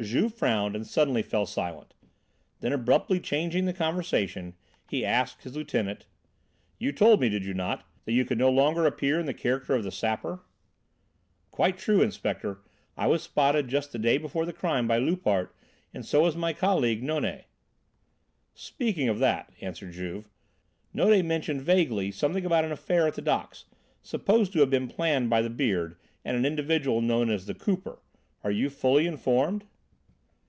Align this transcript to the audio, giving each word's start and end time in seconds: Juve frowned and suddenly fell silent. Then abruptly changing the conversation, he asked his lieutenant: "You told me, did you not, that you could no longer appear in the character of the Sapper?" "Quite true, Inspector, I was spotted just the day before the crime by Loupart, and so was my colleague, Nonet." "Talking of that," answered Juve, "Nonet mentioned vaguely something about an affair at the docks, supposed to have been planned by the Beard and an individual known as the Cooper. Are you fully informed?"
Juve 0.00 0.32
frowned 0.32 0.74
and 0.74 0.86
suddenly 0.86 1.20
fell 1.22 1.44
silent. 1.44 1.92
Then 2.60 2.72
abruptly 2.72 3.20
changing 3.20 3.66
the 3.66 3.74
conversation, 3.74 4.54
he 4.88 5.04
asked 5.04 5.42
his 5.42 5.54
lieutenant: 5.54 6.06
"You 6.78 6.90
told 6.90 7.20
me, 7.20 7.28
did 7.28 7.44
you 7.44 7.52
not, 7.52 7.84
that 8.06 8.12
you 8.14 8.24
could 8.24 8.38
no 8.38 8.48
longer 8.50 8.86
appear 8.86 9.20
in 9.20 9.26
the 9.26 9.34
character 9.34 9.74
of 9.74 9.84
the 9.84 9.90
Sapper?" 9.92 10.40
"Quite 11.50 11.76
true, 11.76 12.00
Inspector, 12.00 12.62
I 12.96 13.08
was 13.08 13.22
spotted 13.22 13.68
just 13.68 13.92
the 13.92 13.98
day 13.98 14.16
before 14.16 14.46
the 14.46 14.54
crime 14.54 14.88
by 14.88 14.96
Loupart, 14.96 15.54
and 15.92 16.02
so 16.06 16.22
was 16.22 16.34
my 16.34 16.54
colleague, 16.54 17.02
Nonet." 17.02 17.44
"Talking 18.78 19.06
of 19.10 19.18
that," 19.18 19.52
answered 19.60 19.92
Juve, 19.92 20.30
"Nonet 20.94 21.26
mentioned 21.26 21.60
vaguely 21.60 22.10
something 22.10 22.46
about 22.46 22.64
an 22.64 22.72
affair 22.72 23.06
at 23.06 23.16
the 23.16 23.20
docks, 23.22 23.66
supposed 24.00 24.54
to 24.54 24.60
have 24.60 24.70
been 24.70 24.88
planned 24.88 25.28
by 25.28 25.42
the 25.42 25.50
Beard 25.50 25.96
and 26.24 26.38
an 26.38 26.46
individual 26.46 27.02
known 27.02 27.28
as 27.28 27.44
the 27.44 27.54
Cooper. 27.54 27.98
Are 28.42 28.50
you 28.50 28.70
fully 28.70 29.06
informed?" 29.06 29.66